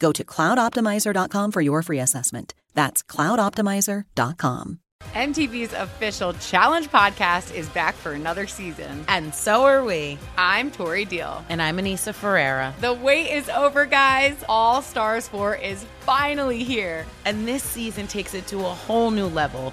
[0.00, 2.54] Go to cloudoptimizer.com for your free assessment.
[2.74, 4.80] That's cloudoptimizer.com.
[5.14, 9.04] MTV's official Challenge podcast is back for another season.
[9.08, 10.18] And so are we.
[10.36, 11.44] I'm Tori Deal.
[11.48, 12.74] And I'm Aneesa Ferreira.
[12.80, 14.36] The wait is over, guys.
[14.48, 17.06] All Stars 4 is finally here.
[17.24, 19.72] And this season takes it to a whole new level.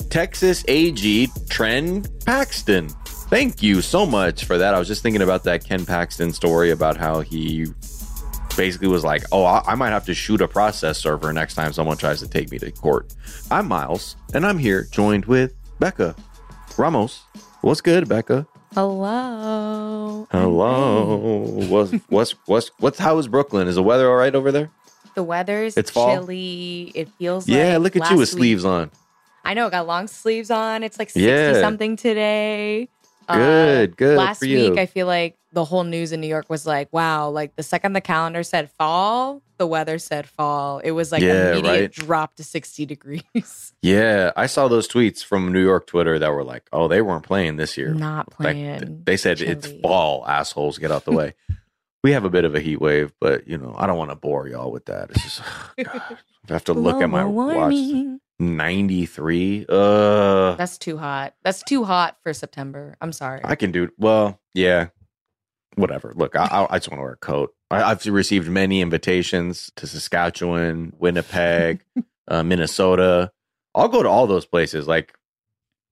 [0.11, 2.89] Texas AG Trend Paxton.
[3.29, 4.73] Thank you so much for that.
[4.75, 7.65] I was just thinking about that Ken Paxton story about how he
[8.57, 11.95] basically was like, "Oh, I, might have to shoot a process server next time someone
[11.95, 13.13] tries to take me to court."
[13.49, 16.13] I'm Miles, and I'm here joined with Becca
[16.77, 17.21] Ramos.
[17.61, 18.45] What's good, Becca?
[18.73, 20.27] Hello.
[20.29, 21.15] Hello.
[21.69, 23.69] What's what's what's what's how is Brooklyn?
[23.69, 24.71] Is the weather all right over there?
[25.15, 26.17] The weather's It's fall?
[26.17, 26.91] chilly.
[26.95, 28.91] It feels Yeah, like look at you with last sleeves on.
[29.43, 30.83] I know, got long sleeves on.
[30.83, 31.59] It's like 60 Yeah.
[31.61, 32.89] something today.
[33.27, 34.71] Uh, Good, good Last for you.
[34.71, 37.63] week, I feel like the whole news in New York was like, wow, like the
[37.63, 40.79] second the calendar said fall, the weather said fall.
[40.79, 41.91] It was like Yeah, immediate right.
[41.91, 43.73] drop to 60 degrees.
[43.83, 47.23] Yeah, I saw those tweets from New York Twitter that were like, "Oh, they weren't
[47.23, 49.01] playing this year." Not Like, playing.
[49.05, 50.77] they said it's fall, assholes.
[50.77, 51.33] Get out the way.
[52.03, 54.15] we have a bit of a heat wave, but you know, I don't want to
[54.15, 55.09] bore y'all with that.
[55.09, 55.41] It's just,
[55.83, 56.17] God,
[56.49, 57.73] I have to look at my Global watch.
[58.41, 58.57] Warming.
[58.57, 59.65] Ninety three.
[59.69, 61.35] Uh, That's too hot.
[61.43, 62.97] That's too hot for September.
[63.01, 63.41] I'm sorry.
[63.43, 63.89] I can do.
[63.97, 64.87] Well, yeah,
[65.75, 66.13] whatever.
[66.15, 67.53] Look, I, I, I just want to wear a coat.
[67.69, 71.83] I, I've received many invitations to Saskatchewan, Winnipeg,
[72.27, 73.31] uh, Minnesota.
[73.73, 74.87] I'll go to all those places.
[74.87, 75.13] Like,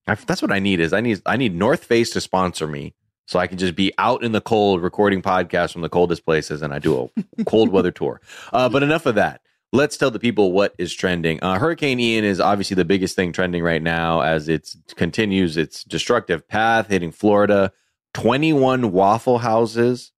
[0.06, 0.80] I, that's what I need.
[0.80, 2.94] Is I need I need North Face to sponsor me,
[3.26, 6.62] so I can just be out in the cold recording podcasts from the coldest places,
[6.62, 8.20] and I do a cold weather tour.
[8.52, 9.40] Uh, but enough of that.
[9.72, 11.38] Let's tell the people what is trending.
[11.42, 15.84] Uh, Hurricane Ian is obviously the biggest thing trending right now as it continues its
[15.84, 17.72] destructive path hitting Florida.
[18.14, 20.10] 21 Waffle Houses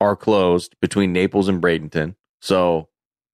[0.00, 2.14] are closed between Naples and Bradenton.
[2.40, 2.88] So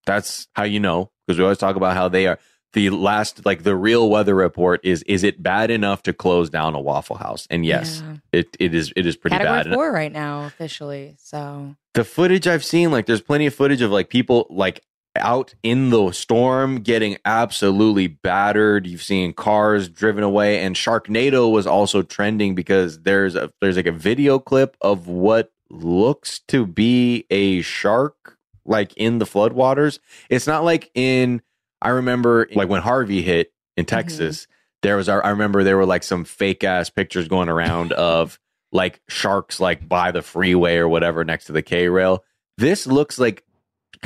[0.06, 2.38] that's how you know, because we always talk about how they are
[2.72, 6.75] the last, like the real weather report is, is it bad enough to close down
[6.75, 7.46] a Waffle House?
[7.50, 8.17] And yes, Yeah.
[8.32, 9.75] it, it is, it is pretty Category bad.
[9.75, 11.17] Four right now, officially.
[11.19, 14.82] So the footage I've seen, like there's plenty of footage of like people like
[15.20, 18.86] out in the storm getting absolutely battered.
[18.86, 23.86] You've seen cars driven away, and Sharknado was also trending because there's a there's like
[23.86, 29.98] a video clip of what looks to be a shark like in the floodwaters.
[30.28, 31.42] It's not like in
[31.82, 33.96] I remember like when Harvey hit in mm-hmm.
[33.96, 34.46] Texas.
[34.82, 38.38] There was, I remember there were like some fake ass pictures going around of
[38.72, 42.24] like sharks like by the freeway or whatever next to the K rail.
[42.58, 43.44] This looks like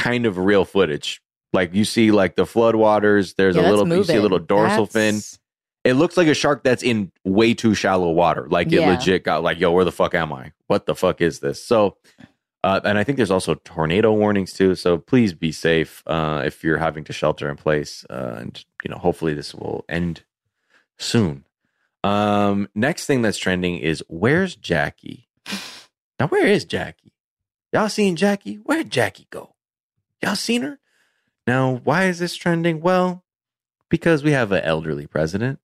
[0.00, 1.23] kind of real footage.
[1.52, 3.35] Like you see like the floodwaters.
[3.37, 5.38] There's Yeah, a little, you see a little dorsal That's- fin.
[5.82, 8.47] It looks like a shark that's in way too shallow water.
[8.50, 10.52] Like it legit got like, yo, where the fuck am I?
[10.67, 11.64] What the fuck is this?
[11.64, 11.97] So,
[12.62, 14.75] uh, and I think there's also tornado warnings too.
[14.75, 18.05] So please be safe uh, if you're having to shelter in place.
[18.11, 20.23] Uh, and you know, hopefully this will end
[20.99, 21.44] soon.
[22.05, 25.29] Um, next thing that's trending is where's Jackie?
[26.19, 27.14] Now, where is Jackie?
[27.73, 28.56] Y'all seen Jackie?
[28.56, 29.50] Where'd Jackie go?
[30.22, 30.78] Y'all seen her?
[31.46, 32.81] Now, why is this trending?
[32.81, 33.25] Well,
[33.88, 35.58] because we have an elderly president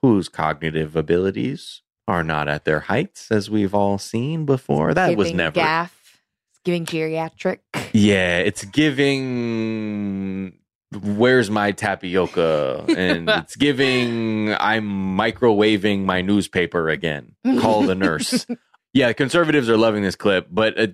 [0.00, 4.94] whose cognitive abilities are not at their heights, as we've all seen before.
[4.94, 5.54] That was never.
[5.54, 6.20] gaff.
[6.50, 7.60] It's giving geriatric.
[7.92, 10.58] Yeah, it's giving.
[10.92, 12.84] Where's my tapioca?
[12.96, 14.54] And it's giving.
[14.54, 17.34] I'm microwaving my newspaper again.
[17.60, 18.46] Call the nurse.
[18.92, 20.86] yeah, conservatives are loving this clip, but uh,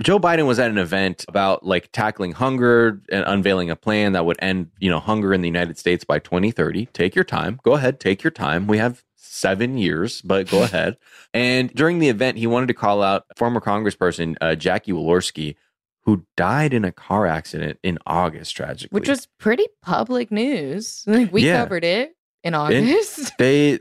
[0.00, 4.24] Joe Biden was at an event about like tackling hunger and unveiling a plan that
[4.26, 6.86] would end, you know, hunger in the United States by 2030.
[6.86, 7.58] Take your time.
[7.64, 8.66] Go ahead, take your time.
[8.66, 10.98] We have seven years, but go ahead.
[11.32, 15.56] And during the event, he wanted to call out former Congressperson uh, Jackie Walorski,
[16.04, 18.98] who died in a car accident in August, tragically.
[18.98, 21.04] Which was pretty public news.
[21.06, 21.62] Like we Yeah.
[21.62, 22.14] covered it
[22.44, 23.32] in August.
[23.38, 23.80] they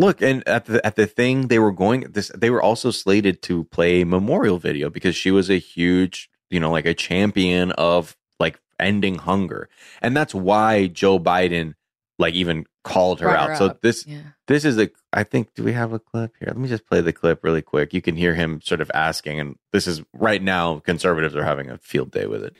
[0.00, 3.42] look and at the at the thing they were going this they were also slated
[3.42, 8.16] to play memorial video because she was a huge you know like a champion of
[8.38, 9.68] like ending hunger.
[10.00, 11.74] And that's why joe biden
[12.18, 13.48] like even called her Brought out.
[13.50, 14.20] her so this yeah.
[14.46, 16.48] this is a i think do we have a clip here?
[16.48, 17.92] Let me just play the clip really quick.
[17.92, 21.68] You can hear him sort of asking and this is right now conservatives are having
[21.68, 22.56] a field day with it.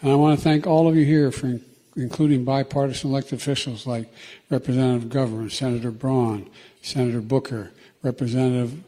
[0.00, 1.58] And I want to thank all of you here for
[1.98, 4.12] including bipartisan elected officials like
[4.50, 6.48] Representative McGovern, Senator Braun,
[6.82, 7.72] Senator Booker,
[8.02, 8.82] Representative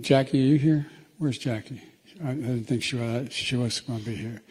[0.00, 0.40] Jackie.
[0.42, 0.86] Are you here?
[1.18, 1.82] Where's Jackie?
[2.24, 4.42] I, I didn't think she was, she was going to be here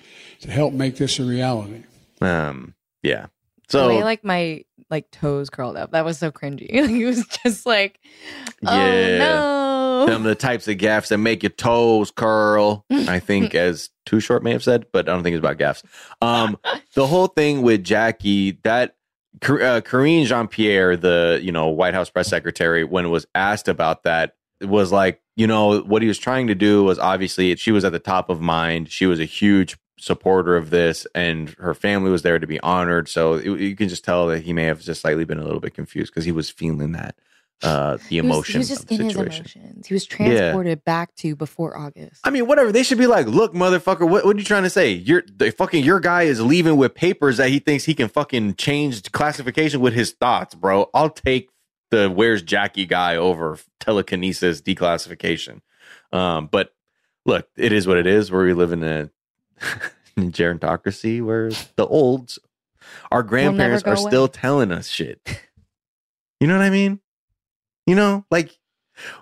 [0.41, 1.83] to help make this a reality.
[2.21, 3.27] um yeah
[3.69, 5.91] the so way like my like toes curled up.
[5.91, 6.69] That was so cringy.
[6.81, 7.99] Like, it was just like,
[8.65, 9.17] oh Yeah.
[9.19, 9.70] no.
[10.05, 12.85] Them the types of gaffs that make your toes curl.
[12.91, 15.83] I think, as Too Short may have said, but I don't think it's about gaffs.
[16.21, 16.57] Um,
[16.93, 18.95] the whole thing with Jackie, that
[19.43, 24.03] uh, Karine Jean Pierre, the you know White House press secretary, when was asked about
[24.03, 27.85] that, was like, you know, what he was trying to do was obviously she was
[27.85, 28.89] at the top of mind.
[28.89, 33.07] She was a huge supporter of this, and her family was there to be honored.
[33.07, 35.59] So it, you can just tell that he may have just slightly been a little
[35.59, 37.15] bit confused because he was feeling that
[37.63, 39.43] uh, the He was- emotion He was, just in situation.
[39.43, 39.87] his emotions.
[39.87, 42.21] He was transported back to before August.
[42.23, 42.71] I mean, whatever.
[42.71, 44.91] They should be like, look, motherfucker, what, what are you trying to say?
[44.91, 48.55] You're the fucking your guy is leaving with papers that he thinks he can fucking
[48.55, 50.89] change classification with his thoughts, bro.
[50.93, 51.49] I'll take
[51.91, 55.61] the where's Jackie guy over telekinesis declassification.
[56.11, 56.73] Um, but
[57.25, 58.31] look, it is what it is.
[58.31, 59.09] Where we live in a
[60.17, 62.39] gerontocracy where the olds,
[63.11, 65.19] our grandparents go are still telling us shit.
[66.39, 66.99] You know what I mean?
[67.85, 68.57] You know, like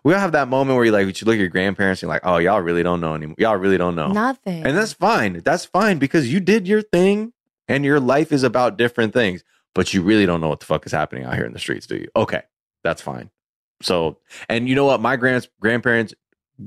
[0.03, 2.15] we all have that moment where you like, you look at your grandparents and you're
[2.15, 3.35] like, oh, y'all really don't know anymore.
[3.37, 4.11] Y'all really don't know.
[4.11, 4.65] Nothing.
[4.65, 5.41] And that's fine.
[5.43, 7.33] That's fine because you did your thing
[7.67, 10.85] and your life is about different things, but you really don't know what the fuck
[10.85, 12.07] is happening out here in the streets, do you?
[12.15, 12.41] Okay,
[12.83, 13.29] that's fine.
[13.81, 14.17] So,
[14.49, 14.99] and you know what?
[14.99, 16.13] My grand grandparents,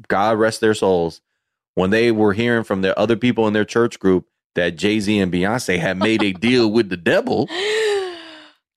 [0.09, 1.21] God rest their souls,
[1.75, 5.19] when they were hearing from the other people in their church group that Jay Z
[5.19, 7.49] and Beyonce had made a deal with the devil,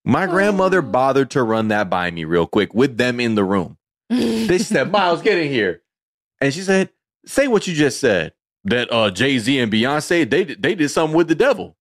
[0.06, 3.78] my grandmother bothered to run that by me real quick with them in the room.
[4.10, 5.82] They said, Miles, get in here.
[6.40, 6.90] And she said,
[7.26, 8.34] Say what you just said.
[8.66, 11.76] That uh Jay Z and Beyonce, they did- they did something with the devil.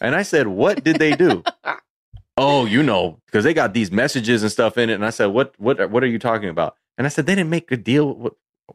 [0.00, 1.42] And I said, What did they do?
[2.36, 4.94] oh, you know, because they got these messages and stuff in it.
[4.94, 6.76] And I said, What what what are you talking about?
[6.98, 8.14] And I said, They didn't make a deal.
[8.14, 8.32] with-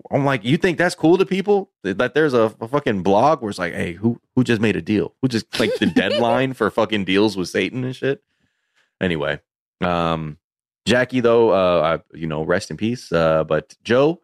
[0.10, 1.70] I'm like, you think that's cool to people?
[1.84, 4.82] That there's a, a fucking blog where it's like, hey, who who just made a
[4.82, 5.14] deal?
[5.22, 8.24] Who just like the deadline for fucking deals with Satan and shit?
[9.02, 9.40] Anyway,
[9.82, 10.38] um,
[10.86, 13.12] Jackie though, uh, I, you know, rest in peace.
[13.12, 14.22] Uh, but Joe,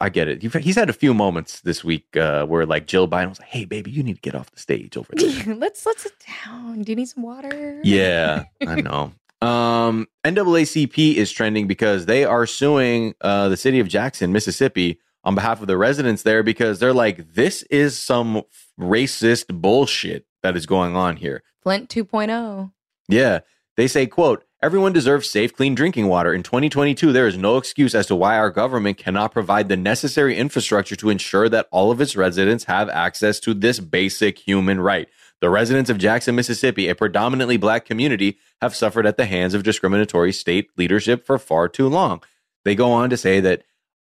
[0.00, 0.42] I get it.
[0.42, 3.48] You've- He's had a few moments this week uh, where like Jill Biden was like,
[3.48, 6.12] "Hey, baby, you need to get off the stage over there." let's let's sit
[6.44, 6.82] down.
[6.82, 7.80] Do you need some water?
[7.82, 9.12] yeah, I know.
[9.40, 15.34] Um, NAACP is trending because they are suing uh, the city of Jackson, Mississippi, on
[15.34, 18.42] behalf of the residents there because they're like, "This is some
[18.78, 22.04] racist bullshit that is going on here." Flint oh.
[22.04, 22.72] 2.0.
[23.08, 23.40] Yeah.
[23.76, 26.32] They say, quote, everyone deserves safe, clean drinking water.
[26.32, 30.36] In 2022, there is no excuse as to why our government cannot provide the necessary
[30.36, 35.08] infrastructure to ensure that all of its residents have access to this basic human right.
[35.40, 39.64] The residents of Jackson, Mississippi, a predominantly black community, have suffered at the hands of
[39.64, 42.22] discriminatory state leadership for far too long.
[42.64, 43.64] They go on to say that,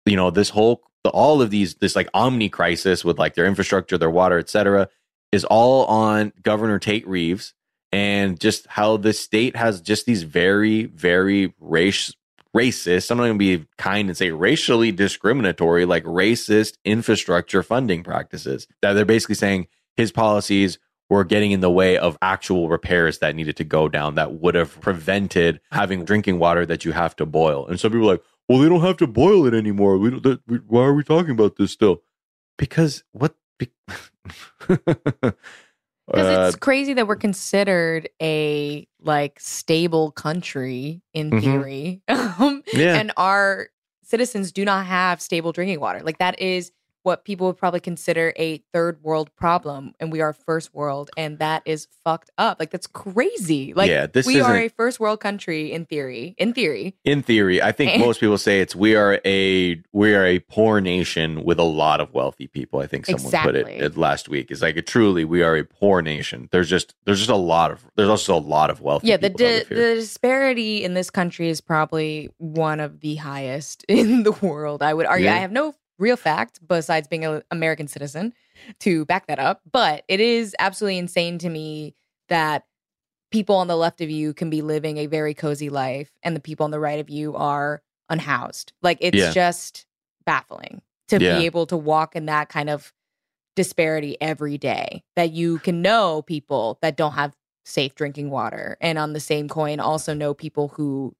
[0.05, 3.97] you know, this whole, all of these, this like omni crisis with like their infrastructure,
[3.97, 4.87] their water, et cetera,
[5.31, 7.53] is all on Governor Tate Reeves
[7.91, 12.13] and just how the state has just these very, very race
[12.55, 13.11] racist.
[13.11, 18.67] I'm not going to be kind and say racially discriminatory, like racist infrastructure funding practices.
[18.81, 19.67] That they're basically saying
[19.97, 20.79] his policies
[21.09, 24.55] were getting in the way of actual repairs that needed to go down that would
[24.55, 27.65] have prevented having drinking water that you have to boil.
[27.67, 29.97] And some people are like, well, they don't have to boil it anymore.
[29.97, 32.01] We don't, that, we, why are we talking about this still?
[32.57, 33.35] Because what?
[33.57, 33.71] Be-
[36.11, 41.41] Because it's crazy that we're considered a like stable country in Mhm.
[41.41, 42.95] theory, um, yeah.
[42.99, 43.69] and our
[44.03, 46.01] citizens do not have stable drinking water.
[46.03, 46.71] Like that is
[47.09, 51.39] what people would probably consider a third world problem, and we are first world, and
[51.39, 52.59] that is fucked up.
[52.59, 53.73] Like that's crazy.
[53.73, 56.35] Like Yeah, this we are a first world country in theory.
[56.37, 60.23] In theory, in theory, I think most people say it's we are a we are
[60.23, 62.79] a poor nation with a lot of wealthy people.
[62.79, 64.51] I think someone put it, it last week.
[64.51, 66.47] It's like truly we are a poor nation.
[66.51, 69.07] There's just there's just a lot of there's also a lot of wealthy.
[69.07, 69.17] yeah.
[69.17, 74.33] The di- the disparity in this country is probably one of the highest in the
[74.33, 74.83] world.
[74.83, 75.25] I would argue.
[75.25, 75.33] Yeah.
[75.33, 78.33] I have no real fact besides being an American citizen
[78.79, 81.93] to back that up, but it is absolutely insane to me
[82.29, 82.65] that
[83.31, 86.39] people on the left of you can be living a very cozy life and the
[86.39, 88.73] people on the right of you are unhoused.
[88.81, 89.31] Like it's Yeah.
[89.31, 89.85] just
[90.25, 91.37] baffling to Yeah.
[91.37, 92.91] be able to walk in that kind of
[93.55, 98.97] disparity every day that you can know people that don't have safe drinking water and
[98.97, 101.15] on the same coin also know people who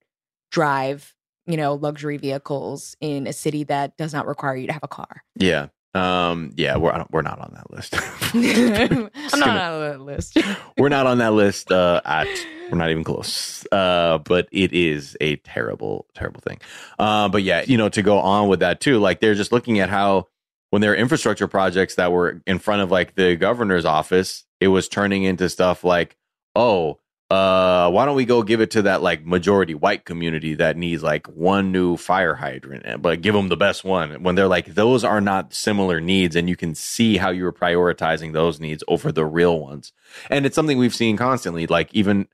[0.51, 1.13] drive
[1.49, 4.87] you know luxury vehicles in a city that does not require you to have a
[4.87, 5.67] car yeah.
[5.95, 6.51] Um.
[6.55, 6.77] Yeah.
[6.77, 7.95] We're we're not on that list.
[8.33, 10.37] i'm not gonna- on that list
[10.77, 11.71] we're not on that list.
[11.71, 11.99] Uh.
[12.05, 12.27] At
[12.69, 13.65] we're not even close.
[13.71, 14.19] Uh.
[14.19, 16.59] But it is a terrible terrible thing.
[16.99, 17.27] Uh.
[17.29, 17.63] But yeah.
[17.65, 18.99] You know to go on with that too.
[18.99, 20.27] Like they're just looking at how
[20.69, 24.67] when there are infrastructure projects that were in front of like the governor's office, it
[24.67, 26.15] was turning into stuff like,
[26.55, 30.75] oh, uh, why don't we go give it to that like majority white community that
[30.75, 34.47] needs like one new fire hydrant, eh, but give them the best one when they're
[34.47, 36.35] like, those are not similar needs.
[36.35, 39.93] And you can see how you were prioritizing those needs over the real ones.
[40.29, 42.27] And it's something we've seen constantly, like even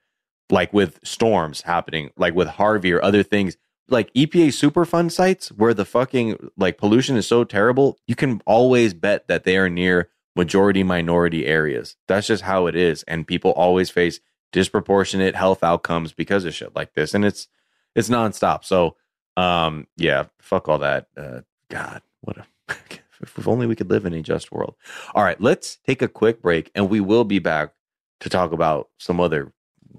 [0.50, 3.58] like with storms happening, like with Harvey or other things
[3.90, 8.94] like EPA Superfund sites where the fucking like pollution is so terrible, you can always
[8.94, 11.98] bet that they are near majority minority areas.
[12.08, 13.04] That's just how it is.
[13.04, 14.22] And people always face
[14.56, 17.14] disproportionate health outcomes because of shit like this.
[17.14, 17.50] And it's
[17.94, 18.64] it's nonstop.
[18.64, 18.96] So
[19.36, 21.08] um yeah, fuck all that.
[21.18, 22.46] Uh God, what a
[23.22, 24.76] if only we could live in a just world.
[25.14, 27.74] All right, let's take a quick break and we will be back
[28.22, 29.52] to talk about some other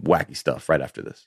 [0.03, 1.27] wacky stuff right after this.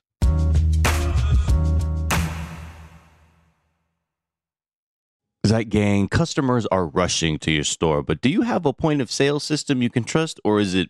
[5.43, 9.11] That gang, customers are rushing to your store, but do you have a point of
[9.11, 10.89] sale system you can trust, or is it,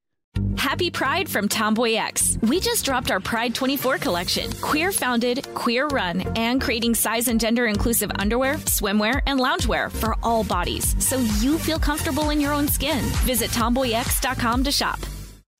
[0.57, 2.37] Happy Pride from Tomboy X.
[2.43, 4.51] We just dropped our Pride 24 collection.
[4.61, 10.15] Queer founded, queer run, and creating size and gender inclusive underwear, swimwear, and loungewear for
[10.23, 13.03] all bodies so you feel comfortable in your own skin.
[13.25, 14.99] Visit tomboyx.com to shop.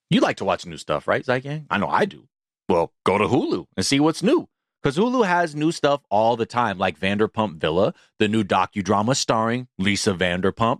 [0.10, 1.68] You like to watch new stuff, right, Zeit Gang?
[1.70, 2.28] I know I do.
[2.70, 4.48] Well, go to Hulu and see what's new.
[4.82, 9.68] Because Hulu has new stuff all the time, like Vanderpump Villa, the new docudrama starring
[9.78, 10.80] Lisa Vanderpump,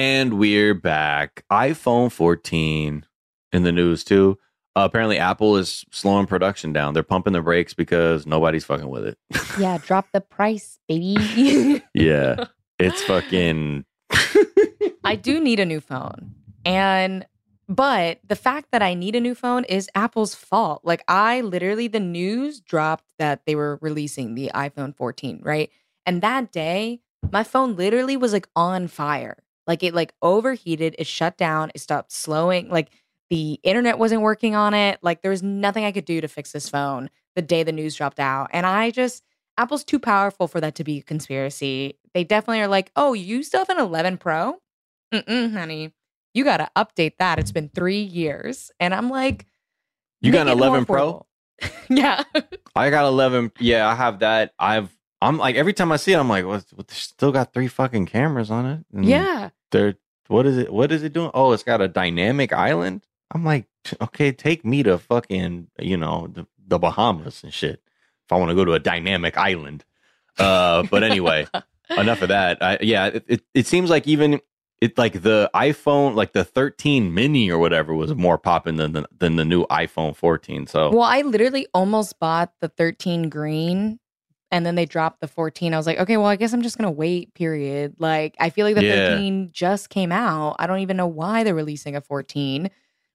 [0.00, 1.44] And we're back.
[1.52, 3.04] iPhone 14
[3.52, 4.38] in the news too.
[4.74, 6.94] Uh, apparently, Apple is slowing production down.
[6.94, 9.18] They're pumping the brakes because nobody's fucking with it.
[9.58, 11.82] Yeah, drop the price, baby.
[11.94, 12.46] yeah,
[12.78, 13.84] it's fucking.
[15.04, 16.34] I do need a new phone.
[16.64, 17.26] And
[17.68, 20.80] but the fact that I need a new phone is Apple's fault.
[20.82, 25.70] Like I literally the news dropped that they were releasing the iPhone 14, right?
[26.06, 29.36] And that day, my phone literally was like on fire.
[29.66, 32.68] Like it like overheated, it shut down, it stopped slowing.
[32.68, 32.90] Like
[33.30, 34.98] the internet wasn't working on it.
[35.02, 37.94] Like there was nothing I could do to fix this phone the day the news
[37.94, 38.50] dropped out.
[38.52, 39.22] And I just
[39.56, 41.98] Apple's too powerful for that to be a conspiracy.
[42.14, 44.56] They definitely are like, "Oh, you still have an 11 Pro?
[45.12, 45.92] Mm-mm, honey,
[46.34, 47.38] you got to update that.
[47.38, 49.46] It's been three years." And I'm like,
[50.20, 51.26] You got an 11 Pro?
[51.90, 52.24] yeah,
[52.74, 53.52] I got 11.
[53.60, 54.52] Yeah, I have that.
[54.58, 54.90] I've.
[55.22, 56.64] I'm like every time I see it, I'm like, what?
[56.74, 58.84] what they still got three fucking cameras on it.
[58.92, 59.50] And yeah.
[59.70, 59.96] They're
[60.28, 60.72] what is it?
[60.72, 61.30] What is it doing?
[61.34, 63.02] Oh, it's got a dynamic island.
[63.32, 63.66] I'm like,
[64.00, 67.82] okay, take me to fucking you know the, the Bahamas and shit.
[68.26, 69.84] If I want to go to a dynamic island.
[70.38, 71.46] Uh, but anyway,
[71.90, 72.62] enough of that.
[72.62, 74.40] I, yeah, it, it it seems like even
[74.80, 79.06] it like the iPhone, like the 13 mini or whatever, was more popping than the,
[79.18, 80.66] than the new iPhone 14.
[80.66, 83.99] So Well, I literally almost bought the 13 green
[84.50, 85.72] and then they dropped the 14.
[85.72, 87.94] I was like, okay, well, I guess I'm just going to wait, period.
[87.98, 89.06] Like, I feel like the Yeah.
[89.06, 90.56] 13 just came out.
[90.58, 92.70] I don't even know why they're releasing a 14.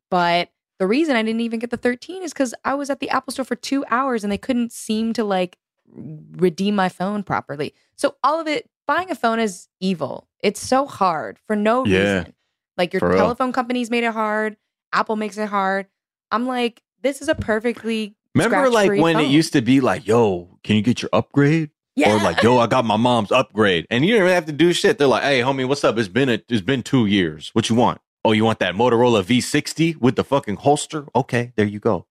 [0.10, 3.10] But the reason I didn't even get the 13 is because I was at the
[3.10, 7.74] Apple store for two hours and they couldn't seem to like redeem my phone properly.
[7.95, 10.28] So, all of it, buying a phone is evil.
[10.41, 12.00] It's so hard for no Yeah.
[12.19, 12.34] reason.
[12.78, 13.17] Like, your For real.
[13.19, 14.58] telephone companies made it hard,
[14.93, 15.88] Apple makes it hard.
[16.32, 20.60] I'm like, this is a perfectly remember, like when it used to be like, "Yo,
[20.63, 22.13] can you get your upgrade?" yeah.
[22.13, 24.74] Or like, "Yo, I got my mom's upgrade," and you didn't really have to do
[24.74, 24.98] shit.
[24.98, 25.98] They're like, "Hey, homie, what's up?
[25.98, 27.50] It's been a, it's been two years.
[27.54, 28.02] What you want?
[28.24, 31.08] Oh, you want that Motorola V60 with the fucking holster?
[31.15, 32.06] Okay, there you go."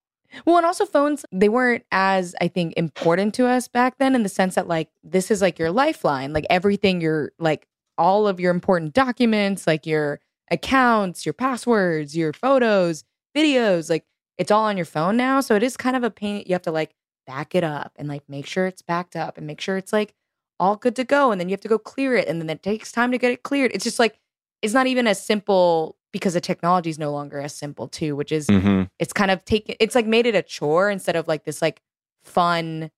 [0.44, 4.22] Well, and also phones, they weren't as, I think, important to us back then in
[4.22, 6.32] the sense that, like, this is like your lifeline.
[6.32, 12.32] Like, everything, your, like, all of your important documents, like your accounts, your passwords, your
[12.32, 13.04] photos,
[13.36, 14.04] videos, like,
[14.38, 15.40] it's all on your phone now.
[15.40, 16.42] So it is kind of a pain.
[16.46, 16.94] You have to, like,
[17.26, 20.14] back it up and, like, make sure it's backed up and make sure it's, like,
[20.60, 21.30] all good to go.
[21.32, 22.28] And then you have to go clear it.
[22.28, 23.70] And then it takes time to get it cleared.
[23.74, 24.18] It's just like,
[24.62, 28.30] it's not even as simple because the technology is no longer as simple, too, which
[28.32, 28.82] is Mm-hmm.
[28.98, 31.82] it's kind of taken it's like made it a chore instead of like this like
[32.22, 32.90] fun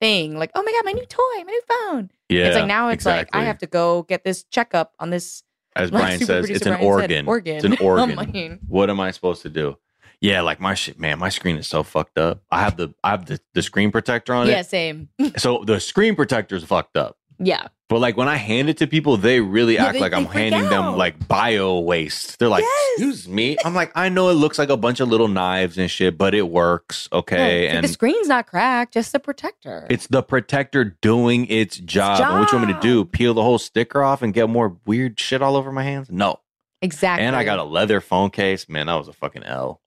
[0.00, 2.88] thing like oh my god my new toy my new phone Yeah, it's like now
[2.88, 5.42] it's like i have to go get this checkup on this
[5.76, 7.28] as like Brian says, it's an Brian said, organ.
[7.28, 8.58] organ It's an organ.
[8.68, 9.76] what am I supposed to do?
[10.20, 11.18] Yeah, like my shit, man.
[11.18, 12.42] My screen is so fucked up.
[12.50, 14.50] I have the I have the, the screen protector on it.
[14.50, 14.66] yeah it.
[14.66, 17.16] same So the screen protector is fucked up.
[17.38, 20.12] yeah But like when I hand it to people, they really Yeah, act they- like
[20.12, 20.98] they I'm freak handing them out.
[20.98, 22.38] like bio waste.
[22.38, 22.90] They're like, Yes.
[22.98, 25.90] "Excuse me." I'm like, "I know it looks like a bunch of little knives and
[25.90, 29.86] shit, but it works, okay?" And the screen's not cracked, just the protector.
[29.88, 32.20] it's the protector doing its job.
[32.20, 33.04] And what you want me to do?
[33.04, 33.12] job.
[33.12, 36.08] Peel the whole sticker off and get more weird shit all over my hands?
[36.10, 36.40] No.
[36.82, 37.24] exactly.
[37.26, 38.68] And I got a leather phone case.
[38.68, 39.80] Man, that was a fucking L.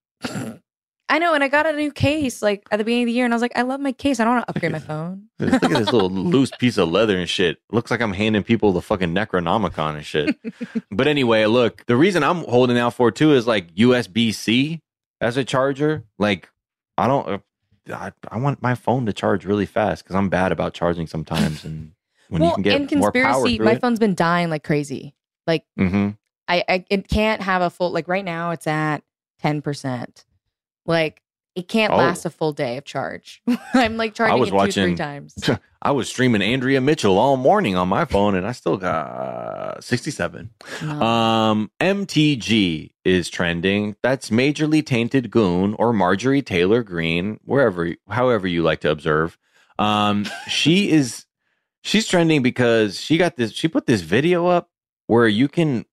[1.09, 3.25] I know, and I got a new case like at the beginning of the year,
[3.25, 4.19] and I was like, I love my case.
[4.19, 5.27] I don't want to upgrade my phone.
[5.37, 7.59] Look at this little loose piece of leather and shit.
[7.71, 10.35] Looks like I'm handing people the fucking Necronomicon and shit.
[10.91, 14.81] but anyway, look, the reason I'm holding out for too is like USB C
[15.21, 16.03] as a charger.
[16.17, 16.49] Like,
[16.97, 17.37] I don't, uh,
[17.93, 21.63] I, I want my phone to charge really fast because I'm bad about charging sometimes.
[21.65, 21.91] And
[22.29, 23.81] when well, you can get in more power conspiracy, my it.
[23.81, 25.13] phone's been dying like crazy.
[25.45, 26.11] Like mm-hmm.
[26.47, 29.03] I, I it can't have a full like right now it's at
[29.43, 30.25] ten percent.
[30.85, 31.21] Like
[31.55, 31.97] it can't Oh.
[31.97, 33.41] last a full day of charge.
[33.73, 35.35] I'm like charging was it two, three times.
[35.83, 40.49] I was streaming Andrea Mitchell all morning on my phone and I still got 67.
[40.81, 41.01] No.
[41.01, 43.95] Um, MTG is trending.
[44.01, 49.37] That's majorly tainted goon or Marjorie Taylor Greene, wherever, however you like to observe.
[49.77, 51.25] Um, she is,
[51.83, 54.69] she's trending because she got this, she put this video up
[55.07, 55.85] where you can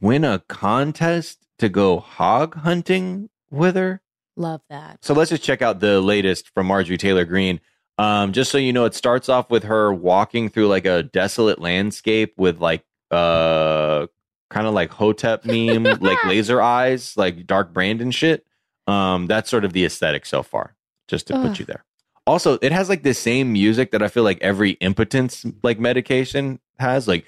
[0.00, 4.00] win a contest to go hog hunting with her.
[4.36, 5.04] Love that.
[5.04, 7.60] So let's just check out the latest from Marjorie Taylor Greene.
[7.98, 11.60] Um, just so you know, it starts off with her walking through like a desolate
[11.60, 14.06] landscape with like uh
[14.50, 18.44] kind of like Hotep meme, like laser eyes, like dark Brandon shit.
[18.86, 20.76] Um, that's sort of the aesthetic so far,
[21.08, 21.48] just to Ugh.
[21.48, 21.84] put you there.
[22.26, 26.58] Also, it has like the same music that I feel like every impotence like medication
[26.78, 27.24] has, like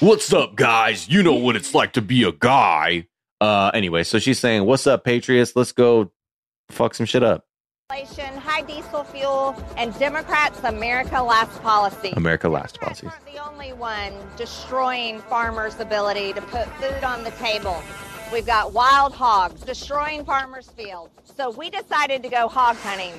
[0.00, 1.08] What's up, guys?
[1.08, 3.06] You know what it's like to be a guy.
[3.40, 5.56] Uh anyway, so she's saying, What's up, Patriots?
[5.56, 6.12] Let's go
[6.70, 7.46] fuck some shit up.
[7.90, 12.12] High diesel fuel, and Democrats' America Last policy.
[12.14, 13.08] America Last policy.
[13.24, 17.82] the only one destroying farmers' ability to put food on the table.
[18.32, 21.12] We've got wild hogs destroying farmers' fields.
[21.36, 23.14] So we decided to go hog hunting.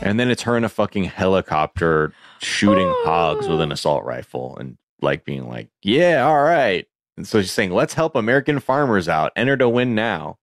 [0.00, 4.76] And then it's her in a fucking helicopter shooting hogs with an assault rifle and
[5.00, 6.86] like being like, Yeah, all right.
[7.16, 9.32] And so she's saying, Let's help American farmers out.
[9.36, 10.38] Enter to win now.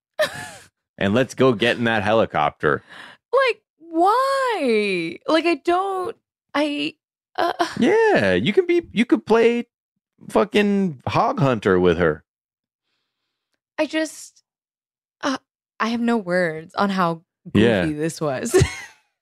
[0.98, 2.84] and let's go get in that helicopter.
[3.32, 5.20] Like why?
[5.28, 6.16] Like I don't.
[6.56, 6.96] I.
[7.36, 9.68] Uh, Yeah, you can be you could play
[10.30, 12.24] fucking hog hunter with her.
[13.78, 14.44] I just.
[15.22, 15.38] Uh,
[15.80, 17.22] I have no words on how
[17.54, 17.86] goofy Yeah.
[17.86, 18.56] this was.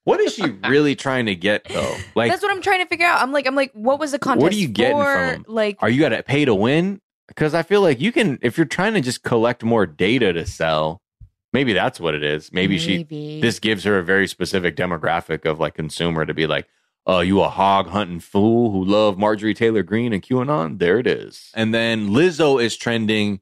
[0.07, 1.97] What is she really trying to get though?
[2.15, 3.21] Like That's what I'm trying to figure out.
[3.21, 4.41] I'm like, I'm like, what was the contest?
[4.41, 5.03] What are you getting for?
[5.03, 5.45] from 'em?
[5.49, 7.01] Like, are you gotta pay to win?
[7.27, 10.45] Because I feel like you can if you're trying to just collect more data to
[10.45, 11.01] sell,
[11.51, 12.53] maybe that's what it is.
[12.53, 13.03] Maybe, she
[13.41, 16.67] this gives her a very specific demographic of like consumer to be like,
[17.05, 20.79] oh, you a hog hunting fool who love Marjorie Taylor Greene and QAnon?
[20.79, 21.51] There it is.
[21.53, 23.41] And then Lizzo is trending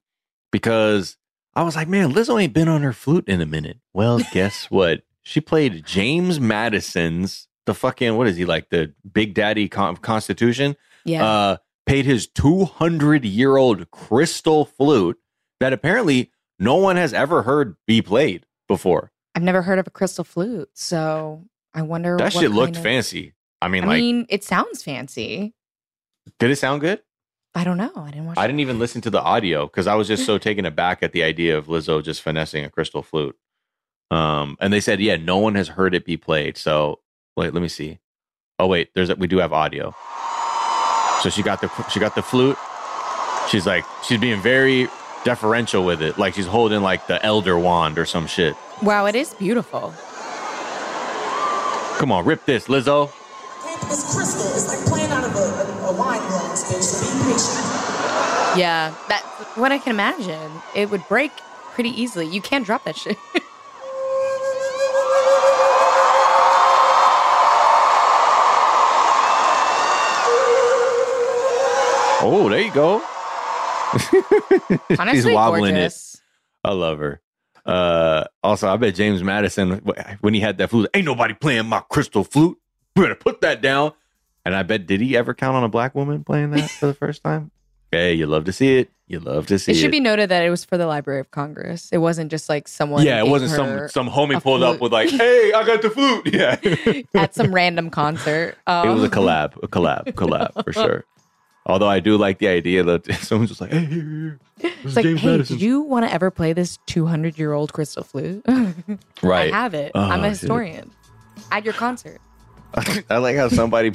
[0.51, 1.17] because
[1.54, 3.78] I was like, man, Lizzo ain't been on her flute in a minute.
[3.93, 5.04] Well, guess what?
[5.28, 10.76] She played James Madison's the fucking what is he like the Big Daddy Con- Constitution?
[11.04, 11.26] yeah.
[11.26, 15.20] uh, paid his 200 year old crystal flute
[15.60, 19.12] that apparently no one has ever heard be played before.
[19.36, 22.18] I've never heard of a crystal flute, so I wonder.
[22.18, 23.34] That what shit looked of- fancy.
[23.62, 25.54] I mean, like I like, mean, it sounds fancy.
[26.40, 27.02] did it sound good?
[27.56, 27.92] I don't know.
[27.96, 28.38] I didn't watch.
[28.38, 31.14] I didn't even listen to the audio because I was just so taken aback at
[31.14, 33.36] the idea of Lizzo just finessing a crystal flute.
[34.12, 36.58] Um, and they said, yeah, no one has heard it be played.
[36.58, 37.00] So
[37.36, 38.00] wait, let me see.
[38.60, 39.94] Oh wait, there's a, we do have audio.
[41.22, 42.58] So she got the she got the flute.
[43.50, 44.88] She's like she's being very
[45.24, 48.56] deferential with it, like she's holding like the elder wand or some shit.
[48.82, 49.94] Wow, it is beautiful.
[51.98, 53.12] Come on, rip this, Lizzo.
[53.88, 54.48] It's crystal.
[54.54, 56.84] It's like playing out of a, a, a wine glass, bitch.
[56.84, 58.60] So be patient.
[58.60, 59.26] Yeah, that's
[59.58, 60.52] what I can imagine.
[60.76, 61.32] It would break
[61.74, 62.28] pretty easily.
[62.28, 63.18] You can't drop that shit.
[72.28, 72.96] Oh, there you go.
[75.00, 76.16] Honestly, she's wobbling gorgeous.
[76.16, 76.22] it.
[76.68, 77.22] I love her.
[77.66, 79.78] Uh, also, I bet James Madison
[80.22, 82.58] when he had that flute, ain't nobody playing my crystal flute.
[82.96, 83.94] We better put that down.
[84.44, 86.94] And I bet did he ever count on a black woman playing that for the
[86.94, 87.52] first time?
[87.92, 88.90] Hey, you love to see it.
[89.08, 89.80] You love to see It it.
[89.80, 91.88] should be noted that it was for the Library of Congress.
[91.94, 93.06] It wasn't just like someone.
[93.06, 96.28] yeah, it wasn't some some homie pulled up with like, "Hey, I got the flute."
[96.34, 96.58] Yeah,
[97.14, 98.58] at some random concert.
[98.68, 101.06] Um, it was a collab, a collab, collab for sure.
[101.67, 104.71] Although I do like the idea that someone's just like, "Hey, here, here, here.
[104.84, 107.73] It's like, James hey, Madison." did you want to ever play this 200 year old
[107.73, 108.45] crystal flute?
[109.23, 109.51] Right.
[109.51, 109.91] I have it.
[109.95, 110.39] Oh, I'm a shit.
[110.41, 110.91] historian.
[111.51, 112.19] At your concert.
[113.10, 113.91] I like how somebody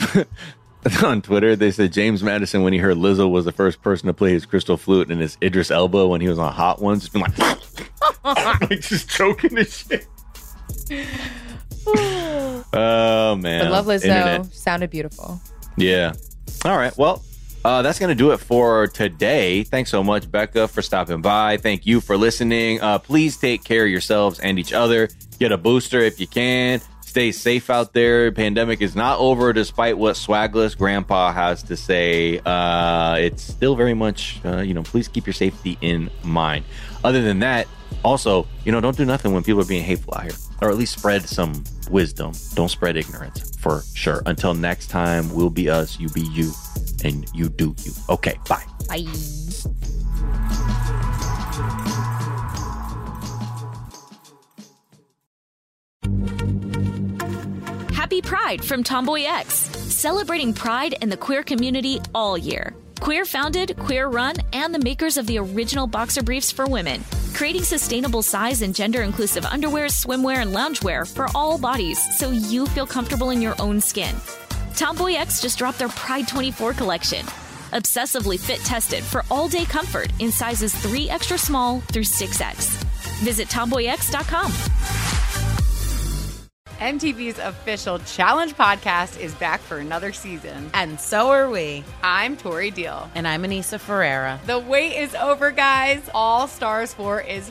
[1.04, 1.54] on Twitter.
[1.54, 4.44] They said James Madison, when he heard Lizzo was the first person to play his
[4.46, 7.38] crystal flute, and his Idris Elba when he was on Hot Ones, just been like,
[8.60, 10.06] like just choking his shit.
[12.72, 14.46] Oh man, But Love Lizzo Internet.
[14.54, 15.40] sounded beautiful.
[15.76, 16.12] Yeah.
[16.64, 16.96] All right.
[16.96, 17.22] Well,
[17.64, 19.62] uh, that's going to do it for today.
[19.62, 21.56] Thanks so much, Becca, for stopping by.
[21.56, 22.80] Thank you for listening.
[22.80, 25.08] Uh, please take care of yourselves and each other.
[25.38, 26.80] Get a booster if you can.
[27.00, 28.30] Stay safe out there.
[28.30, 32.38] Pandemic is not over, despite what swagless grandpa has to say.
[32.46, 36.64] Uh, it's still very much, uh, you know, please keep your safety in mind.
[37.02, 37.66] Other than that,
[38.04, 40.76] also, you know, don't do nothing when people are being hateful out here, or at
[40.76, 42.32] least spread some wisdom.
[42.54, 44.22] Don't spread ignorance for sure.
[44.26, 46.52] Until next time, we'll be us, you be you,
[47.04, 47.92] and you do you.
[48.08, 48.64] Okay, bye.
[48.88, 49.06] Bye.
[57.92, 62.74] Happy Pride from Tomboy X, celebrating pride and the queer community all year.
[62.98, 67.62] Queer founded, queer run, and the makers of the original boxer briefs for women, creating
[67.62, 72.86] sustainable size and gender inclusive underwear, swimwear, and loungewear for all bodies so you feel
[72.86, 74.14] comfortable in your own skin.
[74.76, 77.24] Tomboy X just dropped their Pride 24 collection.
[77.72, 82.68] Obsessively fit tested for all day comfort in sizes 3 extra small through 6X.
[83.22, 84.50] Visit tomboyx.com.
[86.80, 90.70] MTV's official Challenge podcast is back for another season.
[90.72, 91.84] And so are we.
[92.02, 93.10] I'm Tori Deal.
[93.14, 94.40] And I'm Aneesa Ferreira.
[94.46, 96.00] The wait is over, guys.
[96.14, 97.50] All Stars 4 is